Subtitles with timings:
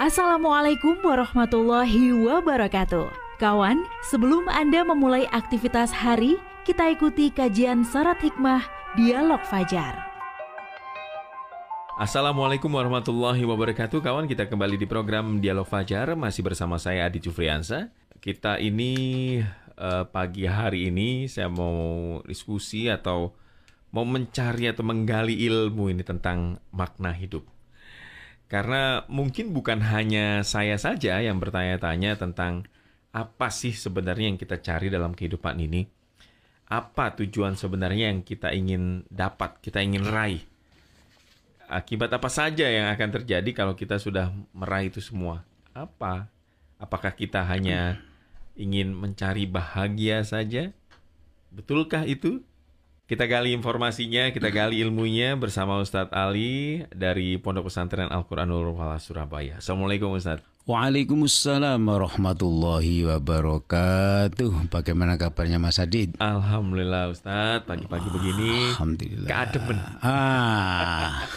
[0.00, 3.12] Assalamualaikum warahmatullahi wabarakatuh.
[3.36, 8.64] Kawan, sebelum Anda memulai aktivitas hari, kita ikuti kajian syarat hikmah
[8.96, 9.92] Dialog Fajar.
[12.00, 17.92] Assalamualaikum warahmatullahi wabarakatuh Kawan kita kembali di program Dialog Fajar Masih bersama saya Adi Jufriansa
[18.16, 19.36] Kita ini
[19.76, 23.36] uh, pagi hari ini Saya mau diskusi atau
[23.92, 27.44] Mau mencari atau menggali ilmu ini tentang makna hidup
[28.52, 32.68] Karena mungkin bukan hanya saya saja yang bertanya-tanya tentang
[33.08, 35.88] apa sih sebenarnya yang kita cari dalam kehidupan ini?
[36.68, 40.44] Apa tujuan sebenarnya yang kita ingin dapat, kita ingin raih?
[41.64, 45.48] Akibat apa saja yang akan terjadi kalau kita sudah meraih itu semua?
[45.72, 46.28] Apa?
[46.76, 48.04] Apakah kita hanya
[48.52, 50.76] ingin mencari bahagia saja?
[51.48, 52.44] Betulkah itu?
[53.12, 59.60] Kita gali informasinya, kita gali ilmunya bersama Ustadz Ali dari Pondok Pesantren Al-Quranul Wala Surabaya.
[59.60, 60.40] Assalamualaikum Ustadz.
[60.64, 64.72] Waalaikumsalam warahmatullahi wabarakatuh.
[64.72, 66.16] Bagaimana kabarnya Mas Adit?
[66.24, 68.72] Alhamdulillah Ustadz, pagi-pagi begini.
[68.80, 69.28] Alhamdulillah.
[69.28, 69.78] Keademen.
[70.00, 71.28] Ah.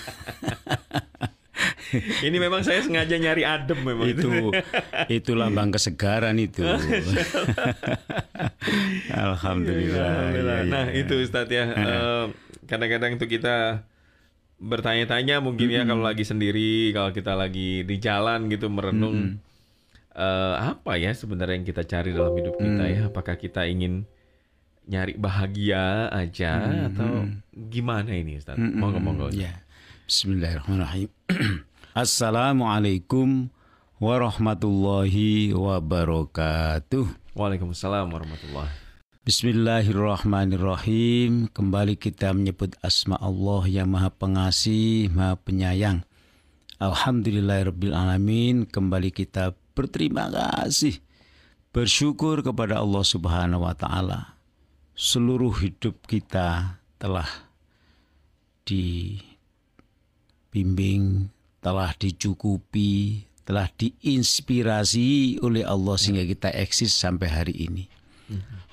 [2.28, 4.08] Ini memang saya sengaja nyari adem memang.
[4.10, 4.52] itu
[5.10, 6.64] itu lambang kesegaran itu.
[9.12, 9.16] Alhamdulillah.
[9.16, 10.16] Alhamdulillah.
[10.34, 11.02] Ya, ya, Nah ya.
[11.06, 11.66] itu Ustadz ya,
[12.66, 13.86] kadang-kadang itu kita
[14.56, 19.38] bertanya-tanya mungkin ya kalau lagi sendiri, kalau kita lagi di jalan gitu merenung
[20.16, 23.02] eh, apa ya sebenarnya yang kita cari dalam hidup kita ya?
[23.12, 24.08] Apakah kita ingin
[24.86, 28.56] nyari bahagia aja atau gimana ini Ustaz?
[28.58, 29.28] Monggo monggo.
[29.34, 29.66] Ya.
[30.06, 31.10] Bismillahirrahmanirrahim.
[31.96, 33.48] Assalamualaikum
[34.04, 37.08] warahmatullahi wabarakatuh.
[37.32, 38.68] Waalaikumsalam warahmatullahi.
[39.24, 41.48] Bismillahirrahmanirrahim.
[41.56, 46.04] Kembali kita menyebut asma Allah yang Maha Pengasih, Maha Penyayang.
[46.84, 48.68] Alhamdulillahirabbil alamin.
[48.68, 51.00] Kembali kita berterima kasih,
[51.72, 54.36] bersyukur kepada Allah Subhanahu wa taala.
[55.00, 57.32] Seluruh hidup kita telah
[58.68, 59.32] dibimbing,
[61.66, 67.90] telah dicukupi, telah diinspirasi oleh Allah sehingga kita eksis sampai hari ini.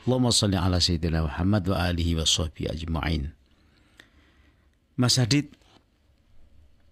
[0.05, 3.33] Allahumma salli ala sayyidina Muhammad wa alihi wa sahbihi ajma'in.
[5.01, 5.57] Mas Adit,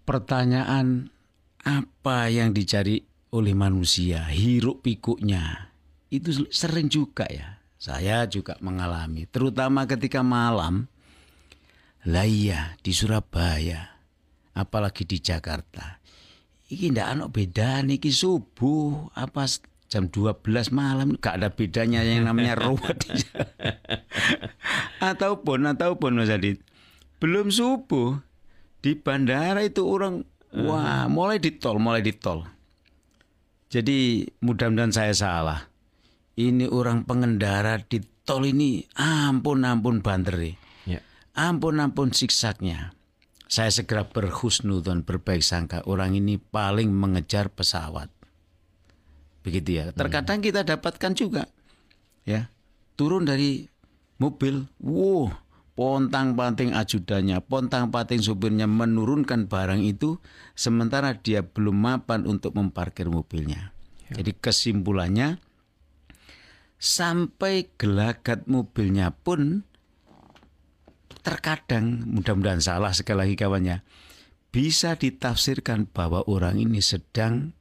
[0.09, 1.13] pertanyaan
[1.61, 5.69] apa yang dicari oleh manusia, hiruk pikuknya,
[6.09, 7.61] itu sering juga ya.
[7.77, 10.89] Saya juga mengalami, terutama ketika malam.
[12.09, 13.90] Lah iya, di Surabaya,
[14.55, 15.99] apalagi di Jakarta.
[16.71, 19.43] Iki ndak ana beda niki subuh apa
[19.91, 23.03] jam 12 malam gak ada bedanya yang namanya ruwet.
[25.03, 26.63] ataupun ataupun Mas Adit
[27.21, 28.17] belum subuh
[28.81, 30.25] di bandara itu orang
[30.55, 32.47] wah mulai di tol mulai di tol.
[33.71, 35.61] Jadi mudah-mudahan saya salah.
[36.35, 40.57] Ini orang pengendara di tol ini ampun ampun banderi.
[40.89, 40.99] Ya.
[41.37, 42.91] Ampun ampun siksaknya.
[43.51, 48.07] Saya segera berhusnudon berbaik sangka orang ini paling mengejar pesawat.
[49.43, 49.85] Begitu ya.
[49.91, 51.43] Terkadang kita dapatkan juga
[52.23, 52.47] ya.
[52.95, 53.67] Turun dari
[54.23, 55.27] mobil, wow,
[55.75, 60.15] pontang-panting ajudannya, pontang-panting supirnya menurunkan barang itu
[60.55, 63.75] sementara dia belum mapan untuk memparkir mobilnya.
[64.15, 65.43] Jadi kesimpulannya
[66.79, 69.67] sampai gelagat mobilnya pun
[71.21, 73.85] terkadang mudah-mudahan salah sekali lagi kawannya
[74.51, 77.55] bisa ditafsirkan bahwa orang ini sedang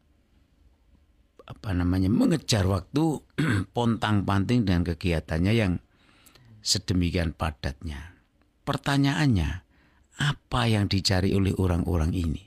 [1.46, 3.22] apa namanya mengejar waktu
[3.76, 5.72] pontang-panting dengan kegiatannya yang
[6.62, 8.14] sedemikian padatnya.
[8.62, 9.50] Pertanyaannya,
[10.20, 12.44] apa yang dicari oleh orang-orang ini?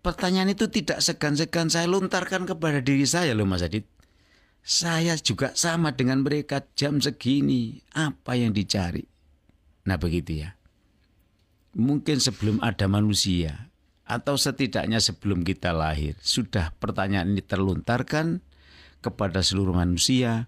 [0.00, 3.86] Pertanyaan itu tidak segan-segan saya lontarkan kepada diri saya loh Mas Adit.
[4.62, 7.82] Saya juga sama dengan mereka jam segini.
[7.94, 9.11] Apa yang dicari?
[9.86, 10.54] Nah begitu ya.
[11.72, 13.72] Mungkin sebelum ada manusia
[14.04, 18.44] atau setidaknya sebelum kita lahir sudah pertanyaan ini terlontarkan
[19.00, 20.46] kepada seluruh manusia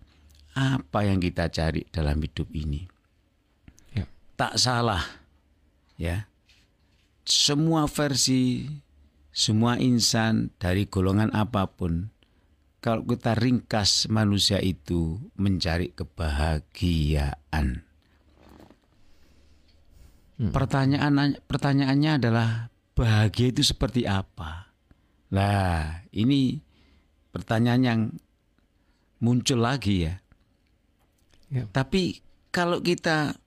[0.54, 2.86] apa yang kita cari dalam hidup ini.
[3.96, 4.06] Ya.
[4.38, 5.02] Tak salah
[5.98, 6.28] ya.
[7.24, 8.68] Semua versi
[9.34, 12.14] semua insan dari golongan apa pun
[12.84, 17.82] kalau kita ringkas manusia itu mencari kebahagiaan.
[20.34, 22.48] Pertanyaan pertanyaannya adalah
[22.98, 24.74] bahagia itu seperti apa?
[25.30, 26.58] Nah, ini
[27.30, 28.00] pertanyaan yang
[29.22, 30.14] muncul lagi ya.
[31.54, 31.70] Ya.
[31.70, 32.18] Tapi
[32.50, 33.38] kalau kita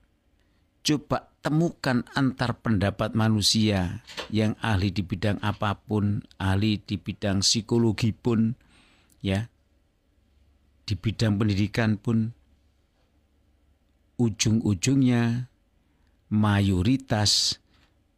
[0.80, 4.00] coba temukan antar pendapat manusia
[4.32, 8.56] yang ahli di bidang apa pun, ahli di bidang psikologi pun,
[9.20, 9.48] ya,
[10.88, 12.32] di bidang pendidikan pun,
[14.18, 15.52] ujung-ujungnya
[16.28, 17.60] mayoritas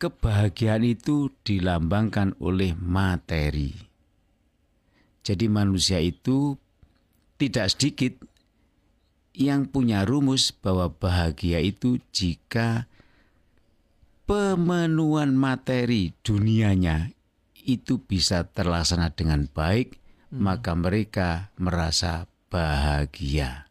[0.02, 3.74] kebahagiaan itu dilambangkan oleh materi.
[5.20, 6.58] Jadi manusia itu
[7.38, 8.12] tidak sedikit
[9.36, 12.90] yang punya rumus bahwa bahagia itu jika
[14.26, 17.14] pemenuhan materi dunianya
[17.54, 20.00] itu bisa terlaksana dengan baik,
[20.32, 20.40] hmm.
[20.40, 21.28] maka mereka
[21.60, 23.69] merasa bahagia.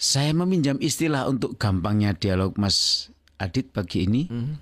[0.00, 4.32] Saya meminjam istilah untuk gampangnya dialog Mas Adit pagi ini.
[4.32, 4.56] Hmm.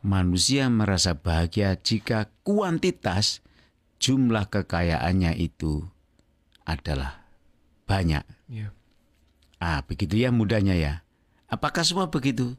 [0.00, 3.44] Manusia merasa bahagia jika kuantitas
[4.00, 5.84] jumlah kekayaannya itu
[6.64, 7.20] adalah
[7.84, 8.24] banyak.
[8.48, 8.72] Yeah.
[9.60, 11.04] Ah, begitu ya mudahnya ya.
[11.52, 12.56] Apakah semua begitu?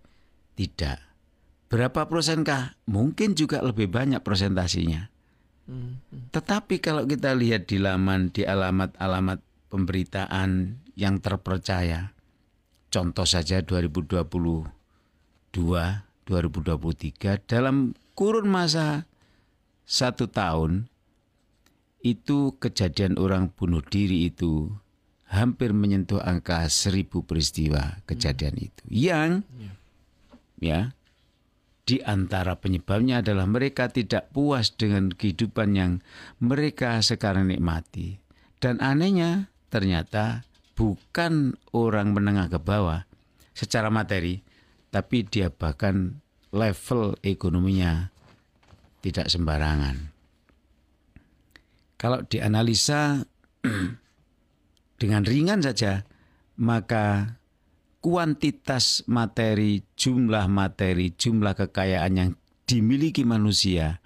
[0.54, 1.02] Tidak.
[1.66, 2.78] Berapa persenkah?
[2.86, 5.10] Mungkin juga lebih banyak persentasinya.
[5.66, 5.98] Hmm.
[6.30, 9.42] Tetapi kalau kita lihat di laman di alamat-alamat
[9.74, 12.14] pemberitaan yang terpercaya,
[12.90, 14.26] Contoh saja 2022,
[15.54, 19.06] 2023 dalam kurun masa
[19.86, 20.90] satu tahun
[22.06, 24.70] itu kejadian orang bunuh diri itu
[25.30, 28.68] hampir menyentuh angka seribu peristiwa kejadian hmm.
[28.70, 29.72] itu yang ya.
[30.62, 30.82] ya
[31.86, 35.92] di antara penyebabnya adalah mereka tidak puas dengan kehidupan yang
[36.38, 38.22] mereka sekarang nikmati
[38.62, 40.46] dan anehnya ternyata
[40.80, 43.04] bukan orang menengah ke bawah
[43.52, 44.40] secara materi,
[44.88, 46.24] tapi dia bahkan
[46.56, 48.16] level ekonominya
[49.04, 50.16] tidak sembarangan.
[52.00, 53.28] Kalau dianalisa
[55.04, 56.08] dengan ringan saja,
[56.56, 57.36] maka
[58.00, 62.30] kuantitas materi, jumlah materi, jumlah kekayaan yang
[62.64, 64.00] dimiliki manusia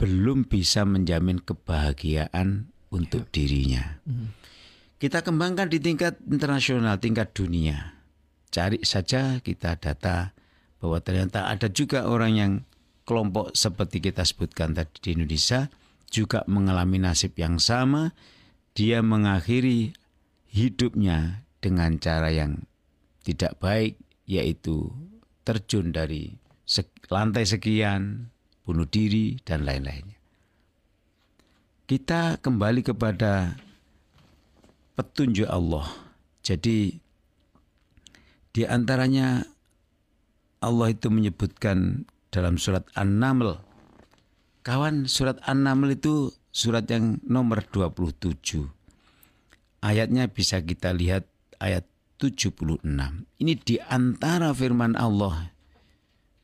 [0.00, 3.32] belum bisa menjamin kebahagiaan untuk ya.
[3.36, 3.84] dirinya.
[4.08, 4.43] Hmm.
[4.94, 7.98] Kita kembangkan di tingkat internasional, tingkat dunia.
[8.54, 10.30] Cari saja kita data
[10.78, 12.52] bahwa ternyata ada juga orang yang
[13.02, 15.68] kelompok seperti kita sebutkan tadi di Indonesia
[16.08, 18.14] juga mengalami nasib yang sama.
[18.74, 19.94] Dia mengakhiri
[20.50, 22.62] hidupnya dengan cara yang
[23.26, 23.98] tidak baik,
[24.30, 24.94] yaitu
[25.42, 26.38] terjun dari
[27.10, 28.30] lantai sekian,
[28.62, 30.18] bunuh diri, dan lain-lainnya.
[31.84, 33.58] Kita kembali kepada
[34.94, 35.86] petunjuk Allah.
[36.42, 36.98] Jadi
[38.54, 39.42] di antaranya
[40.62, 43.60] Allah itu menyebutkan dalam surat An-Naml.
[44.64, 48.64] Kawan, surat An-Naml itu surat yang nomor 27.
[49.84, 51.28] Ayatnya bisa kita lihat
[51.60, 51.84] ayat
[52.16, 52.80] 76.
[53.36, 55.52] Ini di antara firman Allah.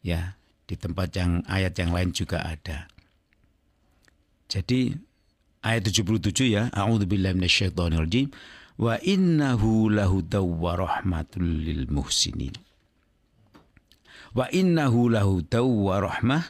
[0.04, 0.36] Ya,
[0.68, 2.90] di tempat yang ayat yang lain juga ada.
[4.50, 5.09] Jadi
[5.60, 6.62] ayat 77 ya.
[6.72, 8.32] A'udzubillahi minasyaitonirrajim.
[8.80, 12.56] Wa innahu lahudaw wa rahmatul lil muhsinin.
[14.32, 16.44] Wa innahu lahudaw wa rahmah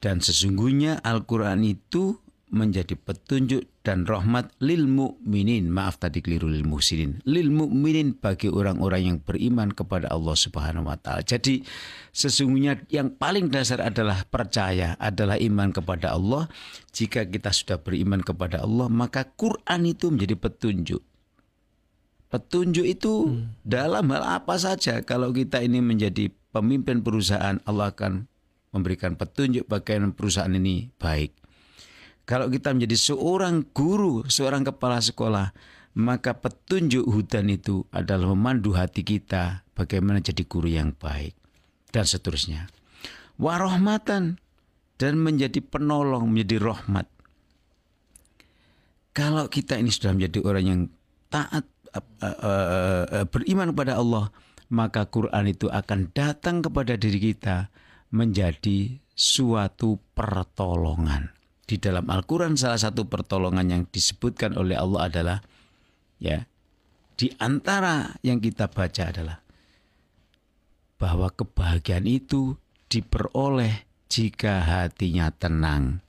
[0.00, 2.20] dan sesungguhnya Al-Quran itu
[2.54, 5.66] menjadi petunjuk dan rahmat lil mukminin.
[5.66, 7.18] Maaf tadi keliru lil muhsinin.
[7.26, 11.26] Lil mukminin bagi orang-orang yang beriman kepada Allah Subhanahu wa taala.
[11.26, 11.66] Jadi
[12.14, 16.46] sesungguhnya yang paling dasar adalah percaya, adalah iman kepada Allah.
[16.94, 21.02] Jika kita sudah beriman kepada Allah, maka Quran itu menjadi petunjuk.
[22.30, 23.66] Petunjuk itu hmm.
[23.66, 25.02] dalam hal apa saja.
[25.02, 28.30] Kalau kita ini menjadi pemimpin perusahaan, Allah akan
[28.74, 31.43] memberikan petunjuk bagaimana perusahaan ini baik
[32.24, 35.52] kalau kita menjadi seorang guru, seorang kepala sekolah,
[36.00, 41.36] maka petunjuk hudan itu adalah memandu hati kita bagaimana jadi guru yang baik
[41.92, 42.72] dan seterusnya.
[43.36, 44.40] Warohmatan
[44.96, 47.06] dan menjadi penolong, menjadi rahmat.
[49.14, 50.80] Kalau kita ini sudah menjadi orang yang
[51.28, 51.68] taat
[53.30, 54.32] beriman kepada Allah,
[54.72, 57.70] maka Quran itu akan datang kepada diri kita
[58.10, 65.38] menjadi suatu pertolongan di dalam Al-Quran salah satu pertolongan yang disebutkan oleh Allah adalah
[66.20, 66.44] ya
[67.14, 69.38] di antara yang kita baca adalah
[70.98, 72.58] bahwa kebahagiaan itu
[72.90, 76.00] diperoleh jika hatinya tenang.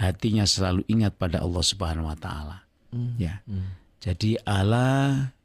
[0.00, 2.64] Hatinya selalu ingat pada Allah Subhanahu wa taala.
[2.88, 3.14] Mm.
[3.20, 3.44] Ya.
[3.44, 3.68] Mm.
[4.00, 5.36] Jadi Allah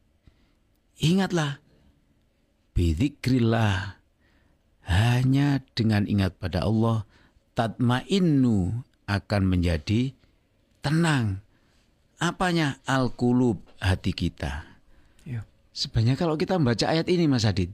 [1.04, 1.60] ingatlah
[2.72, 4.00] bidzikrillah
[4.88, 7.04] hanya dengan ingat pada Allah
[7.56, 10.14] tatmainnu akan menjadi
[10.84, 11.42] tenang.
[12.22, 12.80] Apanya?
[12.86, 14.64] Al-qulub hati kita.
[15.26, 15.44] Ya.
[15.76, 17.72] Sebenarnya kalau kita membaca ayat ini Mas Adit,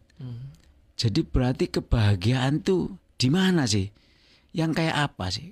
[0.97, 3.89] Jadi berarti kebahagiaan tuh di mana sih?
[4.53, 5.49] Yang kayak apa sih?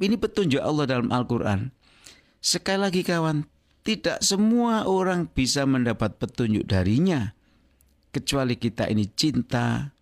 [0.00, 1.68] Ini petunjuk Allah dalam Al-Quran.
[2.40, 3.44] Sekali lagi kawan,
[3.84, 7.36] tidak semua orang bisa mendapat petunjuk darinya.
[8.10, 9.93] Kecuali kita ini cinta,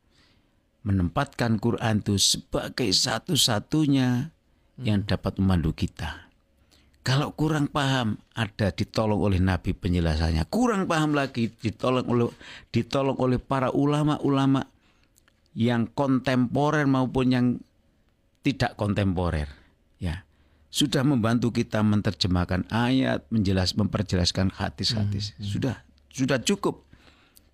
[0.83, 4.35] menempatkan Quran itu sebagai satu-satunya
[4.83, 6.31] yang dapat memandu kita.
[7.03, 10.47] Kalau kurang paham, ada ditolong oleh Nabi penjelasannya.
[10.47, 12.31] Kurang paham lagi, ditolong oleh
[12.71, 14.71] ditolong oleh para ulama-ulama
[15.59, 17.47] yang kontemporer maupun yang
[18.47, 19.51] tidak kontemporer.
[19.99, 20.23] Ya,
[20.71, 25.35] sudah membantu kita menerjemahkan ayat, menjelas, memperjelaskan hadis-hadis.
[25.37, 25.47] Hmm.
[25.47, 26.87] Sudah, sudah cukup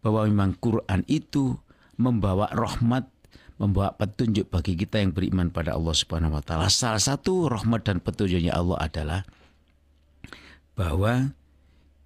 [0.05, 1.57] bahwa memang Quran itu
[1.99, 3.11] membawa rahmat
[3.59, 6.71] membawa petunjuk bagi kita yang beriman pada Allah Subhanahu wa taala.
[6.71, 9.21] Salah satu rahmat dan petunjuknya Allah adalah
[10.79, 11.35] bahwa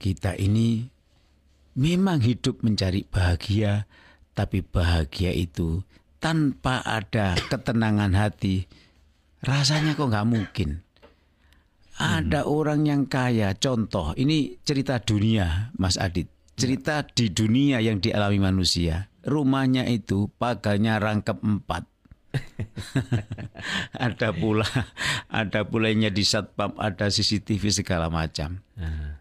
[0.01, 0.89] kita ini
[1.77, 3.85] memang hidup mencari bahagia,
[4.33, 5.85] tapi bahagia itu
[6.17, 8.65] tanpa ada ketenangan hati,
[9.45, 10.81] rasanya kok nggak mungkin.
[12.01, 12.49] Ada hmm.
[12.49, 19.13] orang yang kaya, contoh ini cerita dunia, Mas Adit, cerita di dunia yang dialami manusia
[19.27, 21.87] rumahnya itu pagarnya rangkap empat.
[24.07, 24.65] ada pula
[25.29, 28.65] ada pulainya di satpam, ada CCTV segala macam.
[28.77, 29.21] Uh.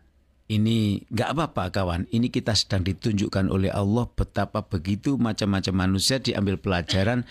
[0.52, 2.12] Ini nggak apa-apa kawan.
[2.12, 7.24] Ini kita sedang ditunjukkan oleh Allah betapa begitu macam-macam manusia diambil pelajaran.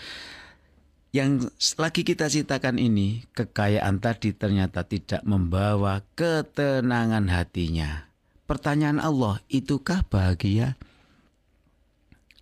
[1.13, 8.10] Yang lagi kita ceritakan ini kekayaan tadi ternyata tidak membawa ketenangan hatinya.
[8.51, 10.75] Pertanyaan Allah, itukah bahagia?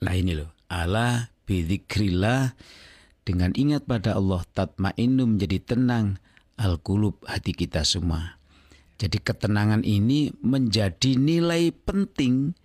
[0.01, 2.58] Nah ini loh, Allah bidzikrillah
[3.22, 6.18] dengan ingat pada Allah tatmainu menjadi tenang
[6.58, 8.42] al-qulub hati kita semua.
[8.98, 12.58] Jadi ketenangan ini menjadi nilai penting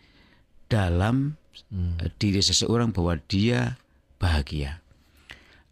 [0.73, 1.37] dalam
[1.69, 2.17] hmm.
[2.17, 3.77] diri seseorang bahwa dia
[4.17, 4.81] bahagia.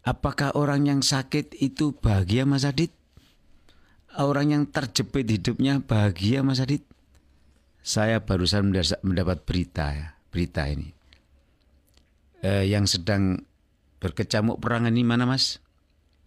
[0.05, 2.93] Apakah orang yang sakit itu bahagia Mas Adit?
[4.13, 6.92] Orang yang terjepit hidupnya bahagia Mas Adit?
[7.83, 8.71] Saya barusan
[9.03, 11.03] mendapat berita ya, berita ini
[12.43, 13.39] eh, yang sedang
[14.03, 15.63] berkecamuk perang ini mana mas?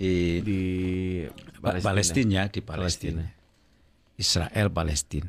[0.00, 0.60] Eh, di
[1.60, 1.84] Palestina.
[1.84, 3.22] Palestina ya di Palestina.
[3.22, 3.24] Palestina.
[4.16, 5.28] Israel Palestina.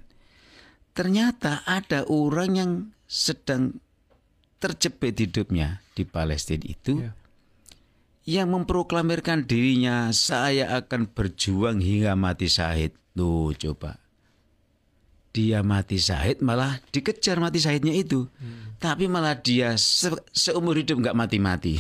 [0.96, 2.72] Ternyata ada orang yang
[3.06, 3.78] sedang
[4.58, 7.12] terjepit hidupnya di Palestina itu ya.
[8.26, 12.96] yang memproklamirkan dirinya saya akan berjuang hingga mati syahid.
[13.14, 14.00] Tuh coba
[15.38, 18.82] dia mati syahid malah dikejar mati syahidnya itu hmm.
[18.82, 21.78] tapi malah dia se seumur hidup nggak mati-mati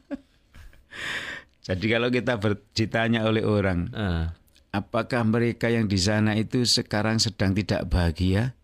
[1.66, 2.38] jadi kalau kita
[2.70, 4.30] ditanya oleh orang uh.
[4.70, 8.54] apakah mereka yang di sana itu sekarang sedang tidak bahagia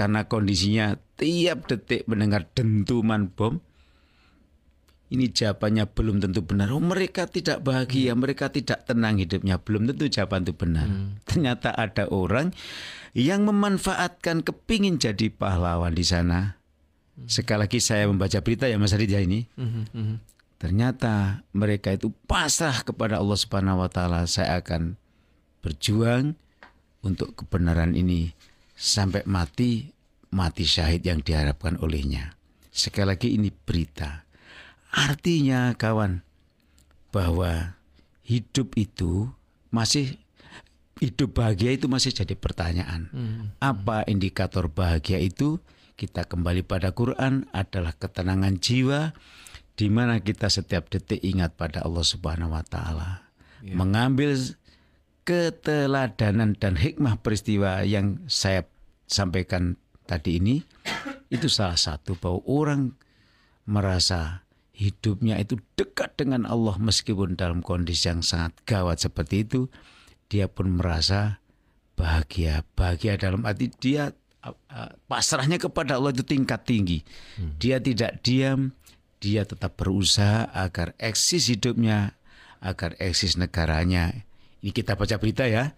[0.00, 3.60] karena kondisinya tiap detik mendengar dentuman bom
[5.12, 6.72] ini jawabannya belum tentu benar.
[6.72, 8.20] Oh, mereka tidak bahagia, hmm.
[8.24, 9.60] mereka tidak tenang hidupnya.
[9.60, 10.88] Belum tentu jawaban itu benar.
[10.88, 11.20] Hmm.
[11.28, 12.56] Ternyata ada orang
[13.12, 16.56] yang memanfaatkan kepingin jadi pahlawan di sana.
[17.14, 17.28] Hmm.
[17.28, 19.44] Sekali lagi saya membaca berita ya Mas Ridya ini.
[19.60, 19.84] Hmm.
[19.92, 20.16] Hmm.
[20.56, 24.24] Ternyata mereka itu pasrah kepada Allah Subhanahu wa taala.
[24.24, 24.96] Saya akan
[25.60, 26.32] berjuang
[27.04, 28.32] untuk kebenaran ini
[28.72, 29.92] sampai mati
[30.34, 32.34] mati syahid yang diharapkan olehnya.
[32.74, 34.26] Sekali lagi ini berita
[34.94, 36.22] Artinya kawan
[37.10, 37.74] bahwa
[38.22, 39.26] hidup itu
[39.74, 40.22] masih
[41.02, 43.10] hidup bahagia itu masih jadi pertanyaan.
[43.10, 43.42] Hmm.
[43.58, 45.58] Apa indikator bahagia itu?
[45.94, 49.14] Kita kembali pada Quran adalah ketenangan jiwa
[49.74, 53.26] di mana kita setiap detik ingat pada Allah Subhanahu wa taala.
[53.62, 53.78] Yeah.
[53.78, 54.38] Mengambil
[55.26, 58.66] keteladanan dan hikmah peristiwa yang saya
[59.06, 60.66] sampaikan tadi ini
[61.34, 62.82] itu salah satu bahwa orang
[63.64, 64.43] merasa
[64.74, 69.70] hidupnya itu dekat dengan Allah meskipun dalam kondisi yang sangat gawat seperti itu
[70.26, 71.38] dia pun merasa
[71.94, 72.66] bahagia.
[72.74, 74.10] Bahagia dalam arti dia
[75.06, 77.00] pasrahnya kepada Allah itu tingkat tinggi.
[77.38, 77.56] Hmm.
[77.56, 78.74] dia tidak diam
[79.24, 82.12] dia tetap berusaha agar eksis hidupnya
[82.60, 84.12] agar eksis negaranya.
[84.60, 85.72] Ini kita baca berita ya.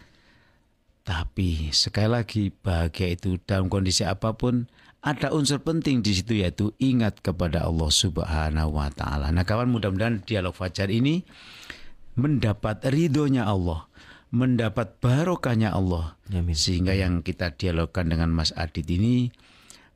[1.07, 4.67] Tapi sekali lagi bahagia itu dalam kondisi apa pun
[5.07, 9.31] ada unsur penting di situ yaitu ingat kepada Allah Subhanahu wa taala.
[9.31, 11.23] Nah, kawan mudah-mudahan dialog fajar ini
[12.19, 13.87] mendapat ridhonya Allah,
[14.35, 16.19] mendapat barokahnya Allah.
[16.35, 16.59] Amin.
[16.59, 19.31] Sehingga yang kita dialogkan dengan Mas Adit ini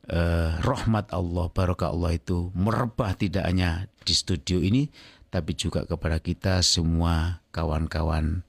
[0.07, 4.87] eh, rahmat Allah, barokah Allah itu merebah tidak hanya di studio ini
[5.27, 8.47] tapi juga kepada kita semua kawan-kawan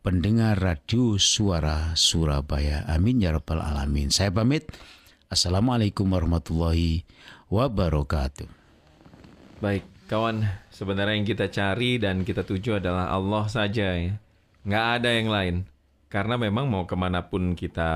[0.00, 2.88] pendengar radio suara Surabaya.
[2.88, 4.08] Amin ya rabbal alamin.
[4.08, 4.64] Saya pamit.
[5.30, 7.06] Assalamualaikum warahmatullahi
[7.54, 8.50] wabarakatuh.
[9.62, 10.42] Baik, kawan,
[10.74, 14.18] sebenarnya yang kita cari dan kita tuju adalah Allah saja ya.
[14.66, 15.54] Nggak ada yang lain.
[16.10, 17.86] Karena memang mau ke mana pun kita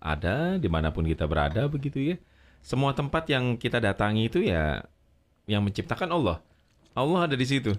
[0.00, 2.16] ada, di mana pun kita berada begitu ya.
[2.64, 4.88] Semua tempat yang kita datangi itu ya
[5.44, 6.40] yang menciptakan Allah.
[6.96, 7.76] Allah ada di situ.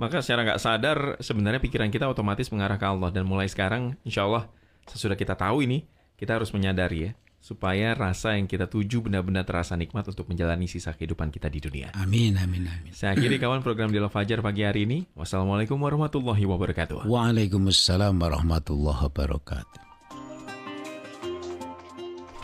[0.00, 4.24] Maka secara nggak sadar sebenarnya pikiran kita otomatis mengarah ke Allah dan mulai sekarang insya
[4.24, 4.48] Allah
[4.88, 5.84] sesudah kita tahu ini
[6.16, 10.90] kita harus menyadari ya supaya rasa yang kita tuju benar-benar terasa nikmat untuk menjalani sisa
[10.90, 11.94] kehidupan kita di dunia.
[11.94, 12.90] Amin, amin, amin.
[12.90, 15.06] Saya akhiri kawan program Dialog Fajar pagi hari ini.
[15.14, 17.06] Wassalamualaikum warahmatullahi wabarakatuh.
[17.06, 19.85] Waalaikumsalam warahmatullahi wabarakatuh.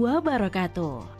[0.00, 1.19] wabarakatuh.